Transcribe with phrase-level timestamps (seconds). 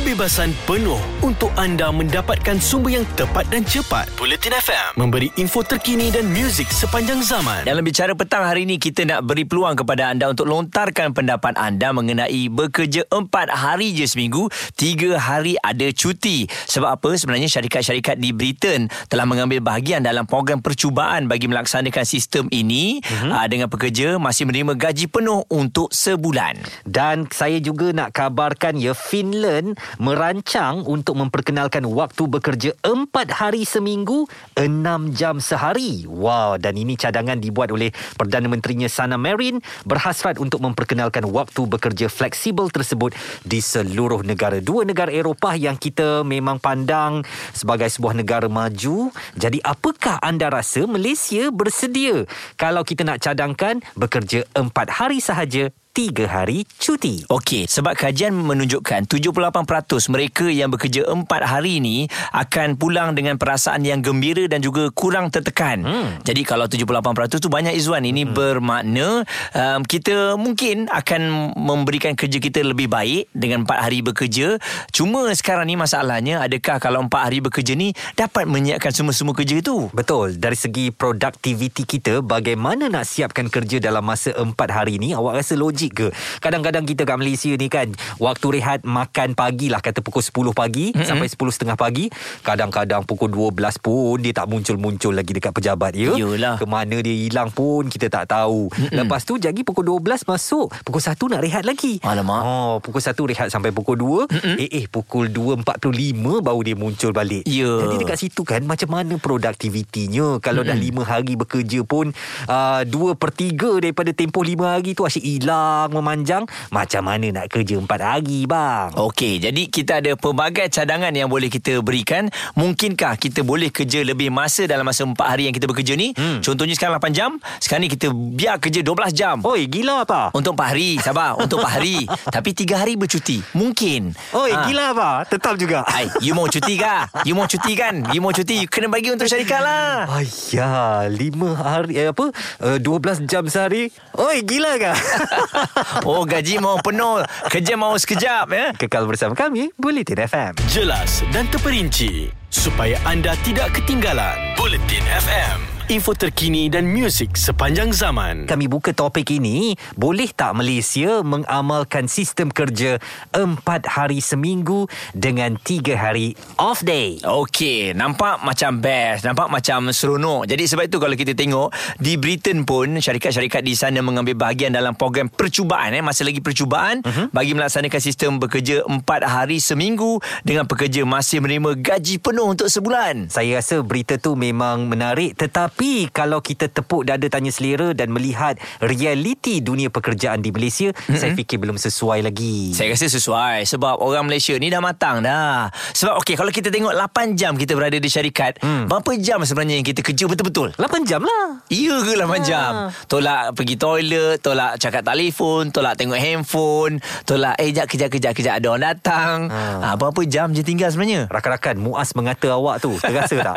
[0.00, 4.08] kebebasan penuh untuk anda mendapatkan sumber yang tepat dan cepat.
[4.16, 7.68] Bulletin FM memberi info terkini dan muzik sepanjang zaman.
[7.68, 11.92] Dalam bicara petang hari ini kita nak beri peluang kepada anda untuk lontarkan pendapat anda
[11.92, 16.48] mengenai bekerja empat hari je seminggu, tiga hari ada cuti.
[16.48, 17.20] Sebab apa?
[17.20, 23.36] Sebenarnya syarikat-syarikat di Britain telah mengambil bahagian dalam program percubaan bagi melaksanakan sistem ini mm-hmm.
[23.52, 26.56] dengan pekerja masih menerima gaji penuh untuk sebulan.
[26.88, 34.28] Dan saya juga nak kabarkan ya Finland merancang untuk memperkenalkan waktu bekerja empat hari seminggu,
[34.54, 36.04] enam jam sehari.
[36.06, 39.58] Wow, dan ini cadangan dibuat oleh Perdana Menterinya Sana Marin
[39.88, 44.60] berhasrat untuk memperkenalkan waktu bekerja fleksibel tersebut di seluruh negara.
[44.60, 47.24] Dua negara Eropah yang kita memang pandang
[47.56, 49.10] sebagai sebuah negara maju.
[49.34, 52.28] Jadi apakah anda rasa Malaysia bersedia
[52.60, 57.26] kalau kita nak cadangkan bekerja empat hari sahaja tiga hari cuti.
[57.26, 63.82] Okey, sebab kajian menunjukkan 78% mereka yang bekerja empat hari ini akan pulang dengan perasaan
[63.82, 65.82] yang gembira dan juga kurang tertekan.
[65.82, 66.08] Hmm.
[66.22, 68.32] Jadi kalau 78% tu banyak Izwan, ini hmm.
[68.32, 74.62] bermakna um, kita mungkin akan memberikan kerja kita lebih baik dengan empat hari bekerja.
[74.94, 79.90] Cuma sekarang ni masalahnya adakah kalau empat hari bekerja ni dapat menyiapkan semua-semua kerja itu?
[79.90, 80.38] Betul.
[80.38, 85.10] Dari segi produktiviti kita, bagaimana nak siapkan kerja dalam masa empat hari ni?
[85.16, 86.06] Awak rasa logik logik ke
[86.44, 87.88] kadang-kadang kita kat Malaysia ni kan
[88.20, 91.08] waktu rehat makan pagi lah kata pukul 10 pagi mm-hmm.
[91.08, 92.04] sampai 10.30 pagi
[92.44, 96.60] kadang-kadang pukul 12 pun dia tak muncul-muncul lagi dekat pejabat ya Yalah.
[96.60, 98.92] ke mana dia hilang pun kita tak tahu mm-hmm.
[99.00, 103.16] lepas tu jadi pukul 12 masuk pukul 1 nak rehat lagi alamak oh pukul 1
[103.16, 104.56] rehat sampai pukul 2 mm-hmm.
[104.60, 107.88] eh eh pukul 2.45 baru dia muncul balik yeah.
[107.88, 111.00] jadi dekat situ kan macam mana produktivitinya kalau mm-hmm.
[111.00, 112.12] dah 5 hari bekerja pun
[112.52, 117.26] uh, 2 per 3 daripada tempoh 5 hari tu asyik hilang panjang memanjang macam mana
[117.30, 118.90] nak kerja empat hari bang?
[118.98, 122.28] Okey jadi kita ada pelbagai cadangan yang boleh kita berikan.
[122.58, 126.12] Mungkinkah kita boleh kerja lebih masa dalam masa empat hari yang kita bekerja ni?
[126.16, 126.42] Hmm.
[126.42, 127.30] contohnya sekarang 8 jam
[127.62, 129.36] sekarang ni kita biar kerja 12 jam.
[129.46, 130.34] Oi gila apa?
[130.34, 131.38] Untuk empat hari sabar.
[131.38, 132.04] Untuk empat hari.
[132.34, 133.40] Tapi tiga hari bercuti.
[133.54, 134.14] Mungkin.
[134.34, 134.66] Oi ha.
[134.66, 135.10] gila apa?
[135.28, 135.86] Tetap juga.
[135.86, 137.06] Ay, you mau cuti kah?
[137.22, 138.10] You mau cuti kan?
[138.10, 140.08] You mau cuti you kena bagi untuk syarikat lah.
[140.10, 142.32] Ayah lima hari eh, apa?
[142.58, 143.92] Uh, eh, 12 jam sehari?
[144.16, 144.96] Oi gila kah
[146.08, 148.66] oh gaji mau penuh Kerja mau sekejap ya.
[148.76, 156.14] Kekal bersama kami Bulletin FM Jelas dan terperinci Supaya anda tidak ketinggalan Bulletin FM info
[156.14, 158.46] terkini dan muzik sepanjang zaman.
[158.46, 163.02] Kami buka topik ini, boleh tak Malaysia mengamalkan sistem kerja
[163.34, 164.86] empat hari seminggu
[165.18, 167.18] dengan tiga hari off day?
[167.26, 170.46] Okey, nampak macam best, nampak macam seronok.
[170.46, 174.94] Jadi sebab itu kalau kita tengok, di Britain pun syarikat-syarikat di sana mengambil bahagian dalam
[174.94, 175.90] program percubaan.
[175.90, 177.34] Eh, masa lagi percubaan uh-huh.
[177.34, 183.26] bagi melaksanakan sistem bekerja empat hari seminggu dengan pekerja masih menerima gaji penuh untuk sebulan.
[183.26, 188.12] Saya rasa berita tu memang menarik tetapi tapi kalau kita tepuk dada tanya selera dan
[188.12, 191.16] melihat realiti dunia pekerjaan di Malaysia, mm-hmm.
[191.16, 192.76] saya fikir belum sesuai lagi.
[192.76, 195.72] Saya rasa sesuai sebab orang Malaysia ni dah matang dah.
[195.96, 198.92] Sebab okey kalau kita tengok 8 jam kita berada di syarikat, mm.
[198.92, 200.76] berapa jam sebenarnya yang kita kerja betul-betul?
[200.76, 201.64] 8 jam lah.
[201.72, 202.36] Iya ke 8 ha.
[202.44, 202.72] jam?
[203.08, 208.60] Tolak pergi toilet, tolak cakap telefon, tolak tengok handphone, tolak eh jap kejap kejap kejap
[208.60, 209.36] ada orang datang.
[209.48, 209.60] Ha.
[209.80, 211.32] Ha, berapa jam je tinggal sebenarnya?
[211.32, 213.56] Rakan-rakan Muaz mengata awak tu, terasa tak?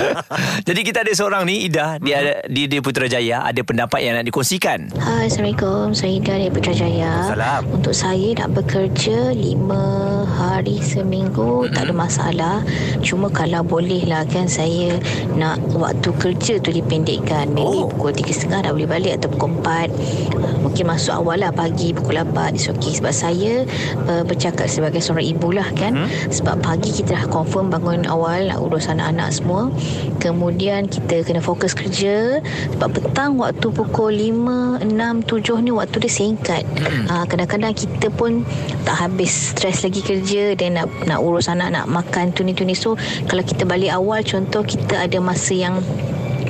[0.72, 4.14] Jadi kita ada seorang seorang ni Ida dia ada di di Putrajaya ada pendapat yang
[4.14, 4.94] nak dikongsikan.
[4.94, 7.10] Hai Assalamualaikum saya Ida dari Putrajaya.
[7.26, 7.62] Salam.
[7.74, 11.74] Untuk saya nak bekerja lima hari seminggu mm-hmm.
[11.74, 12.56] tak ada masalah.
[13.02, 14.94] Cuma kalau boleh lah kan saya
[15.34, 17.50] nak waktu kerja tu dipendekkan.
[17.50, 17.90] Maybe oh.
[17.90, 20.62] pukul 3.30 dah boleh balik atau pukul 4.
[20.62, 22.94] Mungkin masuk awal lah pagi pukul 8 is okay.
[22.94, 23.66] Sebab saya
[24.06, 25.98] uh, bercakap sebagai seorang ibu lah kan.
[25.98, 26.30] Mm-hmm.
[26.30, 29.74] Sebab pagi kita dah confirm bangun awal nak urus anak-anak semua.
[30.22, 32.38] Kemudian kita kena fokus kerja
[32.76, 34.94] sebab petang waktu pukul 5 6
[35.26, 37.08] 7 ni waktu dia singkat hmm.
[37.08, 38.44] uh, kadang-kadang kita pun
[38.84, 42.62] tak habis stres lagi kerja dan nak nak urus anak nak makan tu ni tu
[42.62, 42.94] ni so
[43.26, 45.80] kalau kita balik awal contoh kita ada masa yang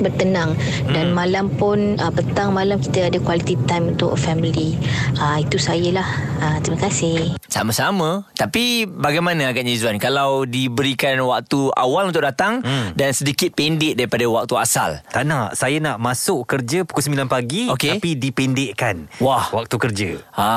[0.03, 0.59] bertenang
[0.91, 1.15] dan hmm.
[1.15, 4.75] malam pun uh, petang malam kita ada quality time untuk family.
[5.23, 6.09] Uh, itu saya lah.
[6.43, 7.44] Uh, terima kasih.
[7.55, 8.27] Sama-sama.
[8.35, 12.99] Tapi bagaimana agaknya Izzuan kalau diberikan waktu awal untuk datang hmm.
[12.99, 14.99] dan sedikit pendek daripada waktu asal?
[15.15, 15.55] Tak nak.
[15.55, 17.95] Saya nak masuk kerja pukul 9 pagi okay.
[17.95, 19.55] tapi dipendekkan Wah.
[19.55, 20.11] waktu kerja.
[20.35, 20.51] Ha.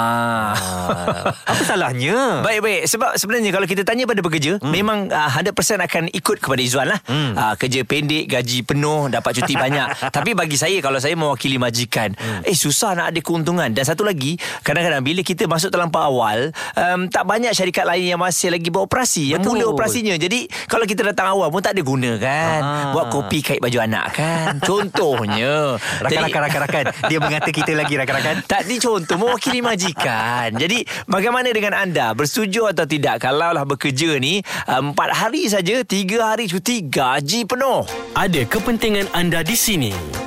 [1.53, 2.41] Apa salahnya?
[2.41, 2.89] Baik-baik.
[2.89, 4.73] Sebab sebenarnya kalau kita tanya pada pekerja, hmm.
[4.73, 6.97] memang uh, 100% akan ikut kepada Izzuan lah.
[7.05, 7.38] Hmm.
[7.38, 11.59] Uh, kerja pendek, gaji penuh, dapat dapat cuti banyak Tapi bagi saya Kalau saya mewakili
[11.59, 12.47] majikan hmm.
[12.47, 16.86] Eh susah nak ada keuntungan Dan satu lagi Kadang-kadang bila kita masuk terlampau awal uh,
[16.93, 19.59] um, tak banyak syarikat lain yang masih lagi beroperasi yang Betul.
[19.59, 20.15] mula operasinya.
[20.15, 22.59] Jadi kalau kita datang awal pun tak ada guna kan.
[22.63, 22.91] Ah.
[22.95, 24.59] Buat kopi kait baju anak kan.
[24.69, 25.75] Contohnya.
[25.77, 30.55] Rakan-rakan rakan-rakan Dia mengata kita lagi rakan-rakan Tak ni contoh mewakili majikan.
[30.55, 36.47] Jadi bagaimana dengan anda bersetuju atau tidak kalaulah bekerja ni empat hari saja tiga hari
[36.47, 37.83] cuti gaji penuh.
[38.13, 40.26] Ada kepentingan anda di sini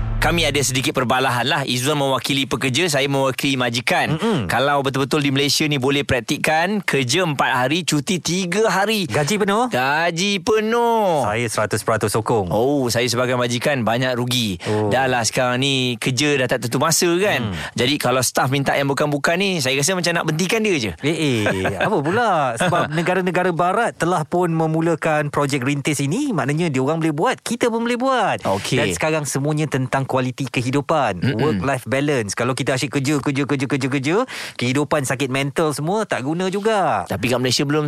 [0.21, 4.45] Kami ada sedikit perbalahan lah Izzuan mewakili pekerja Saya mewakili majikan Mm-mm.
[4.45, 9.65] Kalau betul-betul di Malaysia ni Boleh praktikkan Kerja 4 hari Cuti 3 hari Gaji penuh
[9.73, 14.59] Gaji penuh Saya 100% sokong Oh, saya sebagai majikan banyak rugi.
[14.67, 14.91] Oh.
[14.91, 17.49] Dah lah sekarang ni kerja dah tak tentu masa kan.
[17.49, 17.55] Hmm.
[17.79, 20.91] Jadi kalau staff minta yang bukan-bukan ni, saya rasa macam nak bentikan dia je.
[20.99, 22.59] Eh, eh, apa pula?
[22.59, 27.87] Sebab negara-negara barat telah pun memulakan projek rintis ini, maknanya diorang boleh buat, kita pun
[27.87, 28.37] boleh buat.
[28.43, 28.77] Okey.
[28.77, 31.39] Dan sekarang semuanya tentang kualiti kehidupan, Mm-mm.
[31.39, 32.35] work life balance.
[32.35, 34.15] Kalau kita asyik kerja kerja kerja kerja kerja,
[34.59, 37.07] kehidupan sakit mental semua tak guna juga.
[37.07, 37.87] Tapi kat Malaysia belum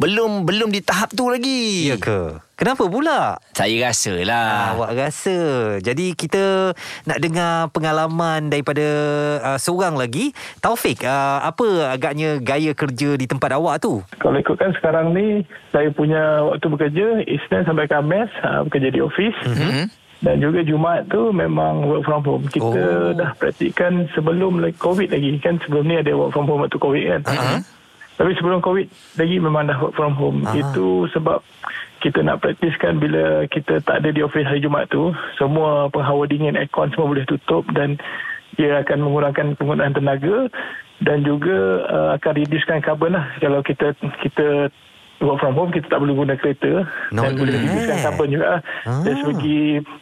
[0.00, 1.92] belum belum di tahap tu lagi.
[1.92, 2.40] Ya ke?
[2.62, 3.42] Kenapa pula?
[3.58, 4.78] Saya rasa lah.
[4.78, 5.38] Awak rasa
[5.82, 6.70] Jadi kita
[7.10, 8.86] Nak dengar pengalaman Daripada
[9.42, 10.30] uh, Seorang lagi
[10.62, 15.88] Taufik uh, Apa agaknya Gaya kerja di tempat awak tu Kalau ikutkan sekarang ni saya
[15.88, 19.84] punya waktu bekerja Isnin sampai Khamis uh, bekerja di office mm-hmm.
[20.22, 22.44] Dan juga Jumaat tu memang work from home.
[22.46, 23.10] Kita Oh.
[23.10, 27.04] dah praktikkan sebelum like, COVID lagi kan sebelum ni ada work from home waktu COVID
[27.10, 27.22] kan.
[27.26, 27.58] Uh-huh.
[28.22, 28.86] Tapi sebelum COVID
[29.18, 30.46] lagi memang dah work from home.
[30.46, 30.62] Uh-huh.
[30.62, 31.42] Itu sebab
[32.02, 36.58] kita nak praktiskan bila kita tak ada di office hari Jumaat tu semua penghawa dingin
[36.58, 37.94] aircon semua boleh tutup dan
[38.58, 40.50] dia akan mengurangkan penggunaan tenaga
[40.98, 44.70] dan juga uh, akan reducekan carbon lah kalau kita kita
[45.22, 46.84] work from home kita tak perlu guna kereta.
[47.14, 48.60] Not dan boleh reducekan carbon juga ah.
[48.84, 49.02] Ah.
[49.06, 49.58] dari segi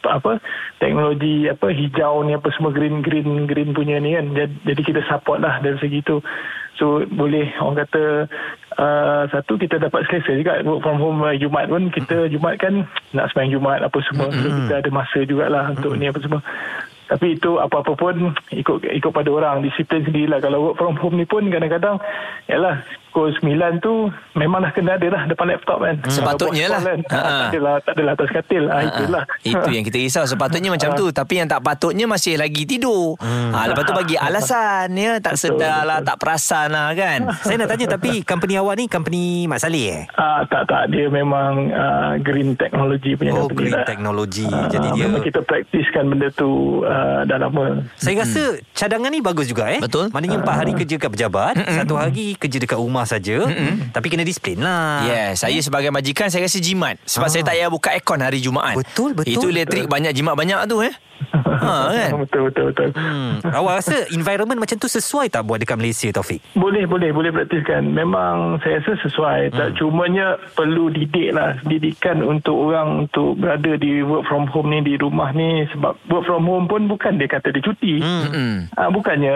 [0.08, 0.32] apa
[0.80, 4.32] teknologi apa hijau ni apa semua green green green punya ni kan.
[4.64, 6.18] Jadi, kita support lah dari segi tu.
[6.80, 8.24] So boleh orang kata
[8.80, 10.64] uh, satu kita dapat selesa juga.
[10.64, 14.32] Work from home uh, Jumaat pun kita Jumaat kan nak sembahyang Jumaat apa semua.
[14.32, 16.40] So kita ada masa jugalah untuk ni apa semua.
[17.10, 19.66] Tapi itu apa-apa pun ikut ikut pada orang.
[19.66, 20.38] Disiplin sendirilah.
[20.38, 21.98] Kalau work from home ni pun kadang-kadang
[22.46, 25.98] yalah pukul 9 tu memanglah kena ada lah depan laptop kan?
[26.06, 26.82] Sepatutnya Kalau lah.
[26.86, 27.26] kan, Ha-ha.
[27.26, 28.64] tak adalah tak adalah atas katil.
[28.66, 29.22] Ah, itulah.
[29.42, 30.24] Itu yang kita risau.
[30.24, 31.10] Sepatutnya macam tu.
[31.10, 33.18] Tapi yang tak patutnya Masih lagi tidur.
[33.18, 35.18] Ha, Lepas tu bagi alasan ya.
[35.18, 35.98] Tak sedar lah.
[36.00, 37.26] Tak perasan lah kan?
[37.44, 40.02] Saya nak tanya Tapi company awak ni Company Mak Saleh eh?
[40.14, 40.88] Ah, tak tak.
[40.88, 43.84] Dia memang ah, green technology punya Oh company green lah.
[43.84, 44.46] technology.
[44.46, 46.50] Ah, Jadi dia memang kita praktiskan benda tu
[46.84, 47.82] ah, dah lama.
[47.96, 49.80] Saya rasa cadangan ni bagus juga eh?
[49.80, 50.08] Betul.
[50.10, 53.44] Maknanya empat hari kerja kat pejabat Satu hari kerja dekat rumah saja
[53.90, 57.30] Tapi kena disiplin lah Yeah, saya sebagai majikan saya rasa jimat sebab Ah.
[57.30, 58.74] saya tak payah buka aircon hari Jumaat.
[58.74, 59.30] Betul, betul.
[59.30, 60.94] Itu elektrik banyak jimat banyak tu eh.
[61.60, 62.16] ha kan.
[62.18, 63.44] betul betul betul Hmm.
[63.60, 66.40] Awak rasa environment macam tu sesuai tak buat dekat Malaysia Taufik?
[66.54, 67.86] Boleh, boleh, boleh praktiskan.
[67.86, 69.40] Memang saya rasa sesuai.
[69.46, 69.54] Hmm.
[69.54, 71.60] Tak cumanya perlu didik lah.
[71.62, 75.68] Didikan untuk orang untuk berada di work from home ni, di rumah ni.
[75.70, 78.00] Sebab work from home pun bukan dia kata dia cuti.
[78.00, 78.66] Hmm.
[78.72, 79.32] Ha, bukannya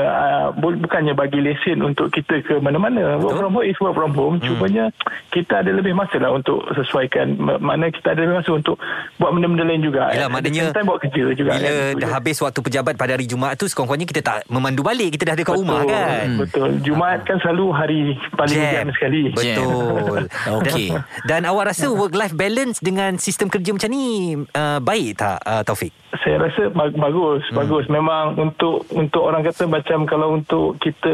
[0.57, 3.21] bu- bukannya bagi lesen untuk kita ke mana-mana.
[3.21, 4.37] Work from home is work from home.
[4.37, 4.47] Hmm.
[4.51, 4.91] Cumanya
[5.31, 7.39] kita ada lebih masa lah untuk sesuaikan.
[7.39, 8.77] Ma- Mana kita ada lebih masa untuk
[9.17, 10.11] buat benda-benda lain juga.
[10.11, 11.51] The maknanya time buat kerja juga.
[11.55, 11.95] Bila kan.
[11.95, 15.35] Dah habis waktu pejabat pada hari Jumaat tu Sekurang-kurangnya kita tak memandu balik Kita dah
[15.37, 16.69] ada kat rumah kan Betul.
[16.81, 18.01] Jumaat kan selalu hari
[18.35, 18.73] paling Jam.
[18.73, 19.23] jam sekali.
[19.31, 20.21] Betul
[20.59, 20.89] Okey.
[20.91, 25.63] dan, dan awak rasa work-life balance Dengan sistem kerja macam ni uh, Baik tak uh,
[25.63, 25.93] Taufik?
[26.15, 27.59] Saya rasa bag- bagus, hmm.
[27.59, 27.85] bagus.
[27.91, 31.11] Memang untuk untuk orang kata macam kalau untuk kita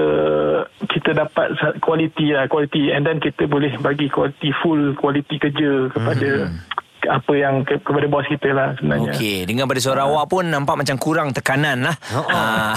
[0.86, 1.50] kita dapat
[1.80, 6.79] quality lah, quality and then kita boleh bagi quality full quality kerja kepada hmm.
[7.08, 9.12] Apa yang ke, kepada bos kita lah sebenarnya.
[9.14, 11.96] Okey, dengan pada suara awak pun nampak macam kurang tekanan lah.
[12.12, 12.28] Oh, oh.
[12.30, 12.74] Ah.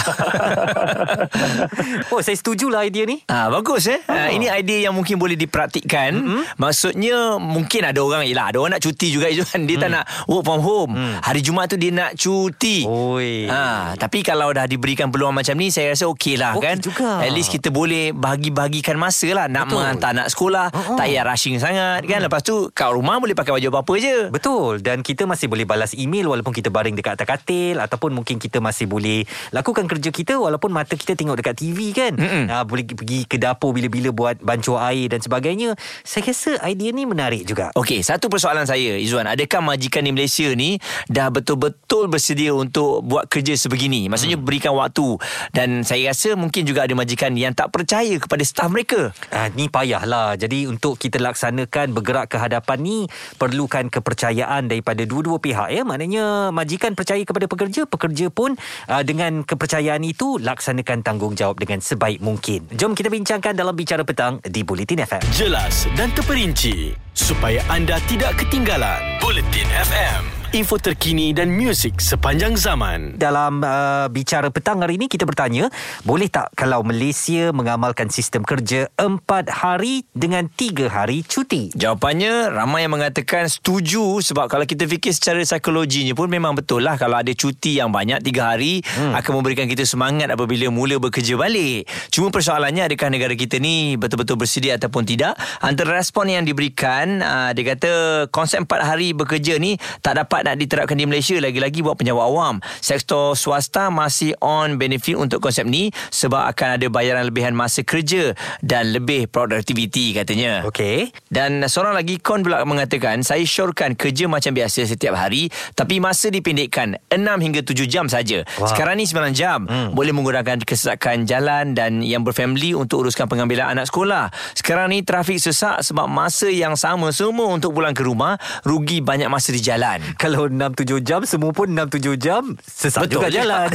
[2.13, 3.99] oh saya setujulah idea ni Ah bagus eh.
[4.05, 4.13] Oh.
[4.13, 6.13] Ah, ini idea yang mungkin boleh dipraktikkan.
[6.13, 6.41] Mm-hmm.
[6.59, 9.27] Maksudnya mungkin ada orang ialah ada orang nak cuti juga.
[9.33, 9.81] Dia mm.
[9.81, 10.91] tak nak work from home.
[10.93, 11.15] Mm.
[11.23, 12.85] Hari Jumaat tu dia nak cuti.
[12.85, 13.47] Oi.
[13.49, 16.77] Ha, tapi kalau dah diberikan peluang macam ni saya rasa okey lah Okey kan.
[16.77, 17.09] juga.
[17.23, 19.81] At least kita boleh bagi-bagikan masa lah nak Betul.
[19.81, 20.67] menghantar anak sekolah.
[20.71, 20.97] Oh, oh.
[20.99, 22.19] Tak payah rushing sangat kan.
[22.21, 24.12] Lepas tu kat rumah boleh pakai baju apa-apa je.
[24.13, 24.34] Bekerja.
[24.34, 28.38] Betul dan kita masih boleh balas email walaupun kita baring dekat atas katil ataupun mungkin
[28.38, 32.13] kita masih boleh lakukan kerja kita walaupun mata kita tengok dekat TV kan.
[32.20, 35.74] Ha, boleh pergi ke dapur bila-bila buat bancuh air dan sebagainya.
[36.05, 37.74] Saya rasa idea ni menarik juga.
[37.74, 40.77] Okey, satu persoalan saya Izzuan, adakah majikan di Malaysia ni
[41.10, 44.12] dah betul-betul bersedia untuk buat kerja sebegini?
[44.12, 44.46] Maksudnya hmm.
[44.46, 45.17] berikan waktu
[45.55, 49.15] dan saya rasa mungkin juga ada majikan yang tak percaya kepada staf mereka.
[49.34, 50.36] Ah, ni payahlah.
[50.38, 52.98] Jadi untuk kita laksanakan bergerak ke hadapan ni
[53.38, 55.88] perlukan kepercayaan daripada dua-dua pihak ya.
[55.88, 58.60] Maknanya majikan percaya kepada pekerja, pekerja pun
[58.91, 62.67] uh, dengan kepercayaan itu laksanakan tanggungjawab dengan sebaik mungkin.
[62.75, 65.24] Jom kita bincangkan dalam bicara petang di Bulletin FM.
[65.31, 69.00] Jelas dan terperinci supaya anda tidak ketinggalan.
[69.24, 70.42] Bulletin FM.
[70.53, 73.17] Info terkini dan muzik sepanjang zaman.
[73.17, 75.65] Dalam uh, bicara petang hari ini kita bertanya,
[76.05, 81.74] boleh tak kalau Malaysia mengamalkan sistem kerja empat hari dengan tiga hari cuti?
[81.74, 87.01] Jawapannya ramai yang mengatakan setuju sebab kalau kita fikir secara psikologinya pun memang betul lah
[87.01, 89.17] kalau ada cuti yang banyak tiga hari hmm.
[89.17, 91.89] akan memberikan kita semangat apabila mula bekerja balik.
[92.13, 95.33] Cuma persoalannya adakah negara kita ni betul-betul bersedia ataupun tidak?
[95.65, 97.91] Antara respon yang diberikan uh, dia kata
[98.29, 102.55] konsep empat hari bekerja ni tak dapat nak diterapkan di Malaysia lagi-lagi buat penjawat awam.
[102.83, 108.35] Sektor swasta masih on benefit untuk konsep ni sebab akan ada bayaran lebihan masa kerja
[108.59, 110.67] dan lebih produktiviti katanya.
[110.67, 111.15] Okey.
[111.31, 115.47] Dan seorang lagi kon pula mengatakan saya syorkan kerja macam biasa setiap hari
[115.77, 118.43] tapi masa dipendekkan 6 hingga 7 jam saja.
[118.59, 118.67] Wah.
[118.67, 119.63] Sekarang ni 9 jam.
[119.69, 119.95] Hmm.
[119.95, 124.33] Boleh menggunakan kesesakan jalan dan yang berfamily untuk uruskan pengambilan anak sekolah.
[124.57, 129.29] Sekarang ni trafik sesak sebab masa yang sama semua untuk pulang ke rumah rugi banyak
[129.29, 130.01] masa di jalan.
[130.17, 133.37] Kalau 6-7 jam Semua pun 6-7 jam Sesak Betul juga je.
[133.41, 133.69] jalan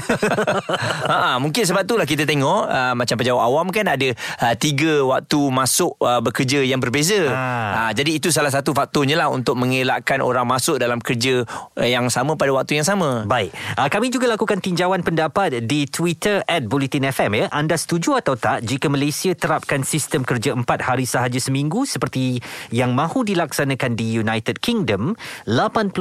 [1.11, 4.09] ha, mungkin sebab itulah kita tengok uh, macam pejabat awam kan ada
[4.43, 7.29] uh, tiga waktu masuk uh, bekerja yang berbeza.
[7.29, 7.45] Ha.
[7.69, 12.13] Ha, jadi itu salah satu faktornya lah untuk mengelakkan orang masuk dalam kerja uh, yang
[12.13, 13.25] sama pada waktu yang sama.
[13.25, 17.45] Baik uh, Kami juga lakukan tinjauan pendapat Di Twitter At Bulletin FM ya.
[17.53, 22.41] Anda setuju atau tak Jika Malaysia terapkan sistem kerja 4 hari sahaja seminggu Seperti
[22.73, 25.15] yang mahu dilaksanakan di United Kingdom
[25.49, 25.93] 88%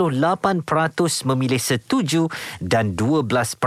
[1.25, 2.31] memilih setuju
[2.63, 3.59] Dan 12%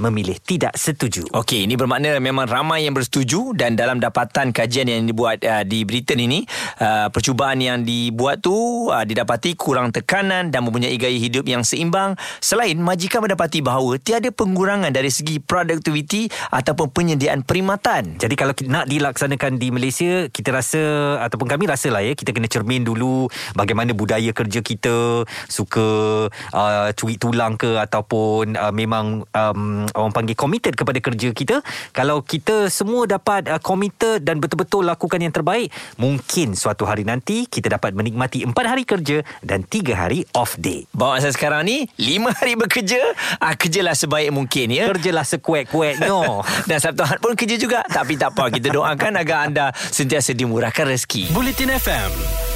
[0.00, 5.04] memilih tidak setuju Okey, ini bermakna memang ramai yang bersetuju dan dalam dapatan kajian yang
[5.04, 6.44] dibuat uh, di Britain ini,
[6.80, 8.54] uh, percubaan yang dibuat tu
[8.88, 12.14] uh, didapati kurang tekanan dan mempunyai gaya hidup yang seimbang.
[12.40, 18.16] Selain majikan mendapati bahawa tiada pengurangan dari segi produktiviti ataupun penyediaan perkhidmatan.
[18.16, 20.82] Jadi kalau nak dilaksanakan di Malaysia Kita rasa
[21.22, 25.86] Ataupun kami rasa lah ya Kita kena cermin dulu Bagaimana budaya kerja kita Suka
[26.52, 31.60] uh, Cuit tulang ke Ataupun uh, Memang um, Orang panggil committed kepada kerja kita
[31.92, 37.46] Kalau kita semua dapat uh, committed Dan betul-betul lakukan yang terbaik Mungkin suatu hari nanti
[37.46, 40.84] Kita dapat menikmati empat hari kerja Dan tiga hari off day.
[40.94, 43.00] Bawa saya sekarang ni lima hari bekerja
[43.42, 44.88] ah, Kerjalah sebaik mungkin ya.
[44.90, 46.18] Kerjalah sekuat-kuatnya.
[46.68, 47.80] Dan Sabtu Ahad pun kerja juga.
[47.86, 51.32] Tapi tak apa Kita doakan agar anda Sentiasa dimurahkan rezeki.
[51.32, 52.55] Bulletin FM.